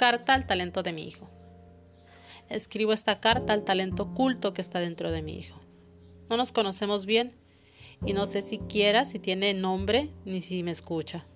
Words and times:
Carta 0.00 0.32
al 0.32 0.46
talento 0.46 0.82
de 0.82 0.94
mi 0.94 1.06
hijo. 1.06 1.28
Escribo 2.48 2.94
esta 2.94 3.20
carta 3.20 3.52
al 3.52 3.64
talento 3.64 4.04
oculto 4.04 4.54
que 4.54 4.62
está 4.62 4.80
dentro 4.80 5.10
de 5.10 5.20
mi 5.20 5.38
hijo. 5.38 5.60
No 6.30 6.38
nos 6.38 6.52
conocemos 6.52 7.04
bien 7.04 7.34
y 8.06 8.14
no 8.14 8.24
sé 8.24 8.40
siquiera 8.40 9.04
si 9.04 9.18
tiene 9.18 9.52
nombre 9.52 10.08
ni 10.24 10.40
si 10.40 10.62
me 10.62 10.70
escucha, 10.70 11.26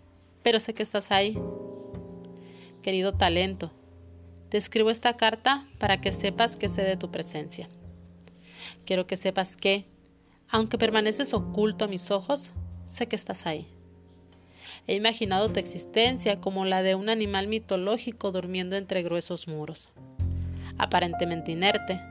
pero 0.43 0.61
sé 0.61 0.73
que 0.73 0.83
estás 0.83 1.13
ahí. 1.13 1.39
Querido 2.81 3.13
talento, 3.13 3.71
te 4.49 4.57
escribo 4.57 4.89
esta 4.89 5.13
carta 5.13 5.69
para 5.79 6.01
que 6.01 6.11
sepas 6.11 6.57
que 6.57 6.71
sé 6.71 6.85
de 6.85 6.97
tu 6.97 7.11
presencia. 7.11 7.69
Quiero 8.87 9.07
que 9.07 9.19
sepas 9.19 9.57
que, 9.57 9.85
aunque 10.49 10.79
permaneces 10.79 11.35
oculto 11.35 11.85
a 11.85 11.89
mis 11.89 12.11
ojos, 12.11 12.51
sé 12.87 13.09
que 13.09 13.17
estás 13.17 13.45
ahí. 13.45 13.74
He 14.87 14.95
imaginado 14.95 15.49
tu 15.51 15.61
existencia 15.61 16.41
como 16.41 16.67
la 16.67 16.83
de 16.83 16.95
un 16.95 17.09
animal 17.09 17.49
mitológico 17.49 18.33
durmiendo 18.33 18.77
entre 18.77 19.03
gruesos 19.03 19.49
muros, 19.49 19.89
aparentemente 20.77 21.53
inerte, 21.53 22.03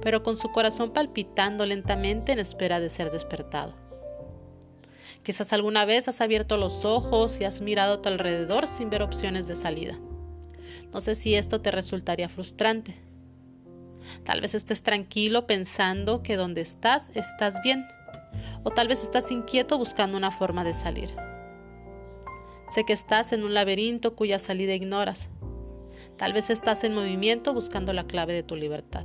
pero 0.00 0.22
con 0.22 0.36
su 0.36 0.52
corazón 0.52 0.92
palpitando 0.92 1.66
lentamente 1.66 2.30
en 2.32 2.38
espera 2.38 2.78
de 2.78 2.88
ser 2.88 3.10
despertado. 3.10 3.74
Quizás 5.24 5.52
alguna 5.52 5.84
vez 5.84 6.06
has 6.06 6.20
abierto 6.20 6.56
los 6.56 6.84
ojos 6.84 7.40
y 7.40 7.44
has 7.44 7.60
mirado 7.60 7.94
a 7.94 8.02
tu 8.02 8.08
alrededor 8.08 8.68
sin 8.68 8.88
ver 8.88 9.02
opciones 9.02 9.48
de 9.48 9.56
salida. 9.56 9.98
No 10.92 11.00
sé 11.00 11.16
si 11.16 11.34
esto 11.34 11.60
te 11.60 11.72
resultaría 11.72 12.28
frustrante. 12.28 12.94
Tal 14.24 14.40
vez 14.40 14.54
estés 14.54 14.84
tranquilo 14.84 15.46
pensando 15.48 16.22
que 16.22 16.36
donde 16.36 16.60
estás 16.60 17.10
estás 17.14 17.60
bien, 17.62 17.86
o 18.62 18.70
tal 18.70 18.86
vez 18.86 19.02
estás 19.02 19.32
inquieto 19.32 19.78
buscando 19.78 20.16
una 20.16 20.30
forma 20.30 20.64
de 20.64 20.74
salir. 20.74 21.31
Sé 22.72 22.84
que 22.84 22.94
estás 22.94 23.34
en 23.34 23.44
un 23.44 23.52
laberinto 23.52 24.16
cuya 24.16 24.38
salida 24.38 24.72
ignoras. 24.72 25.28
Tal 26.16 26.32
vez 26.32 26.48
estás 26.48 26.84
en 26.84 26.94
movimiento 26.94 27.52
buscando 27.52 27.92
la 27.92 28.06
clave 28.06 28.32
de 28.32 28.42
tu 28.42 28.56
libertad. 28.56 29.04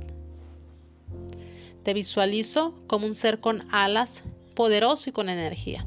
Te 1.82 1.92
visualizo 1.92 2.74
como 2.86 3.04
un 3.04 3.14
ser 3.14 3.40
con 3.40 3.68
alas, 3.70 4.24
poderoso 4.54 5.10
y 5.10 5.12
con 5.12 5.28
energía, 5.28 5.84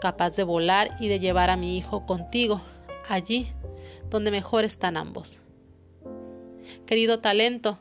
capaz 0.00 0.34
de 0.34 0.42
volar 0.42 0.96
y 0.98 1.06
de 1.06 1.20
llevar 1.20 1.50
a 1.50 1.56
mi 1.56 1.78
hijo 1.78 2.04
contigo, 2.04 2.60
allí 3.08 3.52
donde 4.10 4.32
mejor 4.32 4.64
están 4.64 4.96
ambos. 4.96 5.40
Querido 6.84 7.20
talento, 7.20 7.78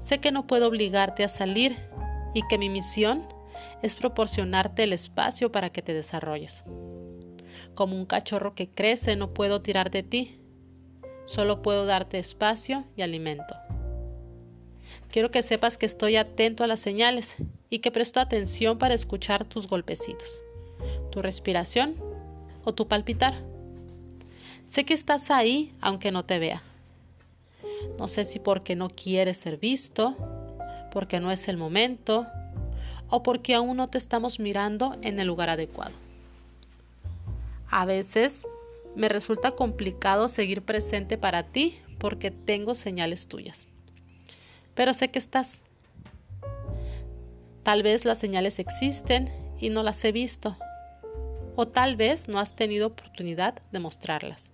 sé 0.00 0.18
que 0.18 0.32
no 0.32 0.48
puedo 0.48 0.66
obligarte 0.66 1.22
a 1.22 1.28
salir 1.28 1.76
y 2.34 2.42
que 2.48 2.58
mi 2.58 2.70
misión 2.70 3.24
es 3.82 3.94
proporcionarte 3.94 4.82
el 4.82 4.92
espacio 4.92 5.52
para 5.52 5.70
que 5.70 5.80
te 5.80 5.94
desarrolles. 5.94 6.64
Como 7.74 7.96
un 7.96 8.06
cachorro 8.06 8.54
que 8.54 8.68
crece 8.68 9.16
no 9.16 9.32
puedo 9.34 9.62
tirar 9.62 9.90
de 9.90 10.02
ti, 10.02 10.40
solo 11.24 11.62
puedo 11.62 11.86
darte 11.86 12.18
espacio 12.18 12.84
y 12.96 13.02
alimento. 13.02 13.54
Quiero 15.10 15.30
que 15.30 15.42
sepas 15.42 15.76
que 15.76 15.86
estoy 15.86 16.16
atento 16.16 16.62
a 16.62 16.66
las 16.66 16.80
señales 16.80 17.36
y 17.68 17.80
que 17.80 17.90
presto 17.90 18.20
atención 18.20 18.78
para 18.78 18.94
escuchar 18.94 19.44
tus 19.44 19.66
golpecitos, 19.66 20.40
tu 21.10 21.22
respiración 21.22 21.96
o 22.64 22.74
tu 22.74 22.88
palpitar. 22.88 23.34
Sé 24.66 24.84
que 24.84 24.94
estás 24.94 25.30
ahí 25.30 25.72
aunque 25.80 26.12
no 26.12 26.24
te 26.24 26.38
vea. 26.38 26.62
No 27.98 28.08
sé 28.08 28.24
si 28.24 28.38
porque 28.38 28.76
no 28.76 28.88
quieres 28.88 29.38
ser 29.38 29.56
visto, 29.56 30.16
porque 30.92 31.20
no 31.20 31.32
es 31.32 31.48
el 31.48 31.56
momento 31.56 32.26
o 33.08 33.22
porque 33.22 33.54
aún 33.54 33.76
no 33.76 33.88
te 33.88 33.98
estamos 33.98 34.38
mirando 34.38 34.96
en 35.02 35.18
el 35.18 35.26
lugar 35.26 35.50
adecuado. 35.50 35.92
A 37.70 37.84
veces 37.84 38.48
me 38.96 39.08
resulta 39.08 39.52
complicado 39.52 40.28
seguir 40.28 40.62
presente 40.62 41.16
para 41.16 41.44
ti 41.44 41.78
porque 41.98 42.32
tengo 42.32 42.74
señales 42.74 43.28
tuyas. 43.28 43.68
Pero 44.74 44.92
sé 44.92 45.10
que 45.10 45.20
estás. 45.20 45.62
Tal 47.62 47.82
vez 47.82 48.04
las 48.04 48.18
señales 48.18 48.58
existen 48.58 49.30
y 49.60 49.70
no 49.70 49.84
las 49.84 50.04
he 50.04 50.10
visto. 50.10 50.56
O 51.54 51.68
tal 51.68 51.94
vez 51.94 52.28
no 52.28 52.40
has 52.40 52.56
tenido 52.56 52.88
oportunidad 52.88 53.62
de 53.70 53.78
mostrarlas. 53.78 54.50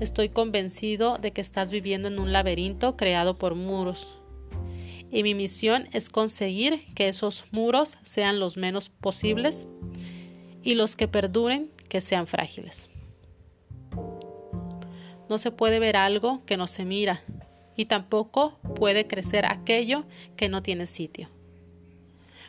Estoy 0.00 0.30
convencido 0.30 1.18
de 1.18 1.32
que 1.32 1.40
estás 1.42 1.70
viviendo 1.70 2.08
en 2.08 2.18
un 2.18 2.32
laberinto 2.32 2.96
creado 2.96 3.36
por 3.36 3.54
muros. 3.54 4.08
Y 5.10 5.22
mi 5.22 5.34
misión 5.34 5.88
es 5.92 6.08
conseguir 6.08 6.86
que 6.94 7.08
esos 7.08 7.44
muros 7.50 7.98
sean 8.02 8.40
los 8.40 8.56
menos 8.56 8.88
posibles 8.88 9.66
y 10.64 10.74
los 10.74 10.96
que 10.96 11.06
perduren 11.06 11.70
que 11.88 12.00
sean 12.00 12.26
frágiles. 12.26 12.88
No 15.28 15.38
se 15.38 15.50
puede 15.50 15.78
ver 15.78 15.96
algo 15.96 16.42
que 16.46 16.56
no 16.56 16.66
se 16.66 16.84
mira 16.84 17.22
y 17.76 17.84
tampoco 17.84 18.58
puede 18.74 19.06
crecer 19.06 19.46
aquello 19.46 20.04
que 20.36 20.48
no 20.48 20.62
tiene 20.62 20.86
sitio. 20.86 21.28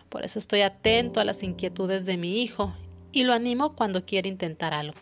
Por 0.10 0.24
eso 0.24 0.40
estoy 0.40 0.62
atento 0.62 1.20
a 1.20 1.26
las 1.26 1.44
inquietudes 1.44 2.06
de 2.06 2.18
mi 2.18 2.42
hijo 2.42 2.74
y 3.12 3.24
lo 3.24 3.34
animo 3.34 3.76
cuando 3.76 4.06
quiere 4.06 4.30
intentar 4.30 4.74
algo. 4.74 4.98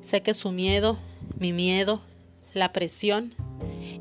Sé 0.00 0.22
que 0.22 0.34
su 0.34 0.52
miedo, 0.52 0.98
mi 1.38 1.52
miedo, 1.52 2.00
la 2.54 2.72
presión 2.72 3.34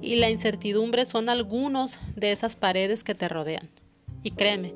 y 0.02 0.16
la 0.16 0.30
incertidumbre 0.30 1.06
son 1.06 1.30
algunos 1.30 1.98
de 2.16 2.32
esas 2.32 2.56
paredes 2.56 3.04
que 3.04 3.16
te 3.16 3.28
rodean. 3.28 3.70
Y 4.24 4.32
créeme, 4.32 4.74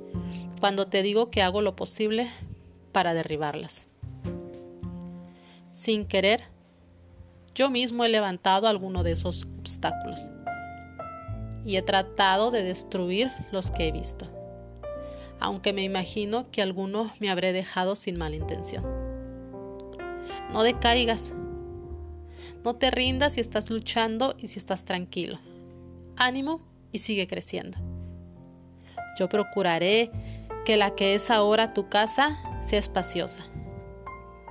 cuando 0.60 0.88
te 0.88 1.04
digo 1.04 1.30
que 1.30 1.42
hago 1.42 1.62
lo 1.62 1.76
posible 1.76 2.30
para 2.94 3.14
derribarlas. 3.14 3.90
Sin 5.74 6.06
querer, 6.06 6.44
yo 7.54 7.70
mismo 7.70 8.06
he 8.06 8.10
levantado 8.10 8.68
alguno 8.68 9.04
de 9.04 9.12
esos 9.12 9.48
obstáculos 9.60 10.30
y 11.66 11.78
he 11.78 11.82
tratado 11.82 12.52
de 12.52 12.64
destruir 12.64 13.32
los 13.52 13.72
que 13.72 13.88
he 13.88 13.92
visto, 13.92 14.28
aunque 15.40 15.74
me 15.74 15.84
imagino 15.84 16.50
que 16.52 16.62
alguno 16.62 17.12
me 17.20 17.30
habré 17.30 17.52
dejado 17.52 17.96
sin 17.96 18.18
mala 18.18 18.36
intención. 18.36 18.86
No 20.52 20.64
decaigas, 20.64 21.34
no 22.64 22.76
te 22.76 22.92
rindas 22.92 23.34
si 23.34 23.42
estás 23.42 23.70
luchando 23.70 24.36
y 24.38 24.48
si 24.48 24.60
estás 24.60 24.86
tranquilo. 24.86 25.40
Ánimo 26.16 26.62
y 26.92 27.00
sigue 27.00 27.28
creciendo. 27.28 27.78
Yo 29.18 29.28
procuraré 29.30 30.12
que 30.66 30.78
la 30.78 30.96
que 30.96 31.16
es 31.16 31.30
ahora 31.30 31.74
tu 31.74 31.90
casa 31.90 32.38
sea 32.64 32.80
espaciosa, 32.80 33.44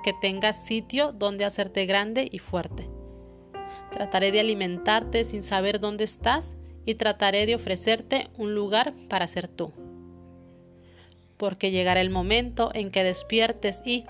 que 0.05 0.13
tengas 0.13 0.65
sitio 0.65 1.13
donde 1.13 1.45
hacerte 1.45 1.87
grande 1.87 2.29
y 2.31 2.39
fuerte. 2.39 2.89
Trataré 3.91 4.33
de 4.33 4.41
alimentarte 4.41 5.25
sin 5.25 5.43
saber 5.43 5.81
dónde 5.81 6.05
estás 6.05 6.57
y 6.85 6.95
trataré 6.95 7.47
de 7.47 7.55
ofrecerte 7.55 8.29
un 8.37 8.55
lugar 8.55 8.95
para 9.09 9.27
ser 9.27 9.49
tú. 9.49 9.73
Porque 11.37 11.71
llegará 11.71 12.01
el 12.01 12.11
momento 12.11 12.71
en 12.75 12.91
que 12.91 13.05
despiertes 13.05 13.83
y, 13.85 14.05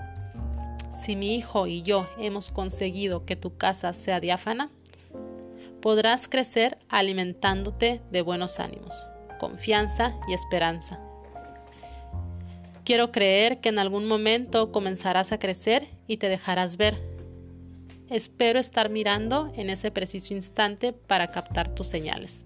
si 0.90 1.16
mi 1.16 1.36
hijo 1.36 1.66
y 1.66 1.82
yo 1.82 2.08
hemos 2.18 2.50
conseguido 2.50 3.24
que 3.24 3.36
tu 3.36 3.56
casa 3.56 3.92
sea 3.92 4.20
diáfana, 4.20 4.70
podrás 5.80 6.28
crecer 6.28 6.78
alimentándote 6.88 8.02
de 8.10 8.22
buenos 8.22 8.60
ánimos, 8.60 8.94
confianza 9.38 10.14
y 10.28 10.34
esperanza 10.34 11.00
Quiero 12.84 13.12
creer 13.12 13.60
que 13.60 13.68
en 13.68 13.78
algún 13.78 14.06
momento 14.06 14.72
comenzarás 14.72 15.30
a 15.30 15.38
crecer 15.38 15.88
y 16.08 16.16
te 16.16 16.28
dejarás 16.28 16.76
ver. 16.76 17.00
Espero 18.10 18.58
estar 18.58 18.90
mirando 18.90 19.52
en 19.56 19.70
ese 19.70 19.92
preciso 19.92 20.34
instante 20.34 20.92
para 20.92 21.30
captar 21.30 21.72
tus 21.74 21.86
señales. 21.86 22.44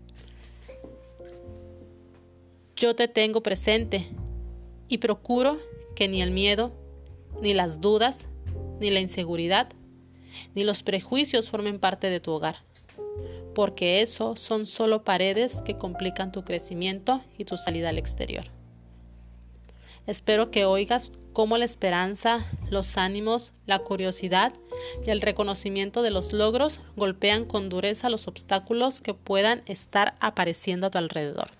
Yo 2.76 2.94
te 2.94 3.08
tengo 3.08 3.42
presente 3.42 4.06
y 4.88 4.98
procuro 4.98 5.58
que 5.94 6.06
ni 6.06 6.20
el 6.20 6.30
miedo, 6.30 6.72
ni 7.40 7.54
las 7.54 7.80
dudas, 7.80 8.28
ni 8.78 8.90
la 8.90 9.00
inseguridad, 9.00 9.68
ni 10.54 10.64
los 10.64 10.82
prejuicios 10.82 11.48
formen 11.48 11.78
parte 11.78 12.10
de 12.10 12.20
tu 12.20 12.32
hogar, 12.32 12.56
porque 13.54 14.02
eso 14.02 14.36
son 14.36 14.66
solo 14.66 15.02
paredes 15.02 15.62
que 15.62 15.78
complican 15.78 16.30
tu 16.30 16.44
crecimiento 16.44 17.22
y 17.38 17.46
tu 17.46 17.56
salida 17.56 17.88
al 17.88 17.96
exterior. 17.96 18.55
Espero 20.06 20.50
que 20.50 20.64
oigas 20.64 21.10
cómo 21.32 21.58
la 21.58 21.64
esperanza, 21.64 22.46
los 22.70 22.96
ánimos, 22.96 23.52
la 23.66 23.80
curiosidad 23.80 24.52
y 25.04 25.10
el 25.10 25.20
reconocimiento 25.20 26.02
de 26.02 26.10
los 26.10 26.32
logros 26.32 26.80
golpean 26.96 27.44
con 27.44 27.68
dureza 27.68 28.08
los 28.08 28.28
obstáculos 28.28 29.00
que 29.00 29.14
puedan 29.14 29.62
estar 29.66 30.14
apareciendo 30.20 30.86
a 30.86 30.90
tu 30.90 30.98
alrededor. 30.98 31.50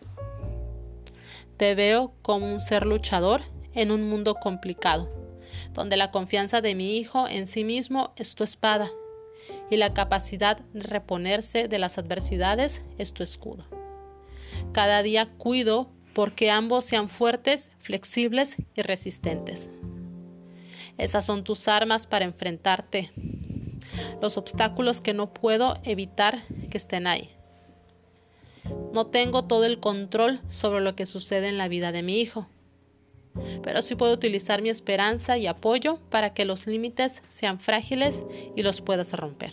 Te 1.57 1.75
veo 1.75 2.15
como 2.23 2.51
un 2.53 2.61
ser 2.61 2.87
luchador 2.87 3.43
en 3.75 3.91
un 3.91 4.09
mundo 4.09 4.35
complicado, 4.35 5.11
donde 5.75 5.97
la 5.97 6.11
confianza 6.11 6.61
de 6.61 6.75
mi 6.75 6.97
hijo 6.97 7.27
en 7.29 7.47
sí 7.47 7.65
mismo 7.65 8.13
es 8.17 8.35
tu 8.35 8.45
espada 8.45 8.91
y 9.71 9.77
la 9.77 9.93
capacidad 9.93 10.59
de 10.59 10.83
reponerse 10.83 11.69
de 11.69 11.79
las 11.79 11.99
adversidades 11.99 12.83
es 12.99 13.13
tu 13.13 13.23
escudo. 13.23 13.65
Cada 14.73 15.03
día 15.03 15.27
cuido 15.37 15.91
porque 16.17 16.51
ambos 16.51 16.87
sean 16.87 17.11
fuertes, 17.11 17.71
flexibles 17.79 18.57
y 18.75 18.81
resistentes. 18.81 19.69
Esas 20.97 21.27
son 21.27 21.45
tus 21.45 21.69
armas 21.69 22.07
para 22.07 22.25
enfrentarte 22.25 23.13
los 24.23 24.39
obstáculos 24.39 25.03
que 25.03 25.13
no 25.13 25.35
puedo 25.35 25.79
evitar 25.83 26.43
que 26.71 26.79
estén 26.79 27.07
ahí. 27.07 27.29
No 28.95 29.09
tengo 29.09 29.45
todo 29.45 29.67
el 29.67 29.79
control 29.79 30.41
sobre 30.49 30.81
lo 30.81 30.97
que 30.97 31.05
sucede 31.05 31.51
en 31.51 31.59
la 31.59 31.69
vida 31.69 31.93
de 31.93 32.03
mi 32.03 32.19
hijo, 32.19 32.49
pero 33.63 33.83
sí 33.83 33.95
puedo 33.95 34.15
utilizar 34.15 34.63
mi 34.63 34.71
esperanza 34.71 35.37
y 35.37 35.47
apoyo 35.47 35.99
para 36.09 36.33
que 36.33 36.47
los 36.47 36.67
límites 36.67 37.23
sean 37.29 37.61
frágiles 37.61 38.25
y 38.57 38.63
los 38.63 38.81
puedas 38.81 39.13
romper. 39.13 39.53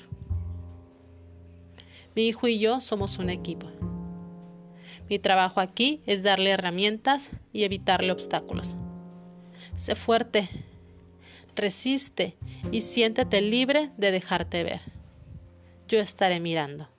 Mi 2.16 2.26
hijo 2.26 2.48
y 2.48 2.58
yo 2.58 2.80
somos 2.80 3.18
un 3.18 3.30
equipo. 3.30 3.68
Mi 5.14 5.20
trabajo 5.20 5.60
aquí 5.60 6.02
es 6.08 6.24
darle 6.24 6.50
herramientas 6.50 7.30
y 7.52 7.66
evitarle 7.66 8.12
obstáculos. 8.12 8.76
Sé 9.76 9.94
fuerte, 9.94 10.50
resiste 11.56 12.36
y 12.72 12.82
siéntete 12.82 13.40
libre 13.40 13.92
de 13.96 14.10
dejarte 14.10 14.64
ver. 14.64 14.82
Yo 15.88 16.00
estaré 16.00 16.40
mirando. 16.40 16.90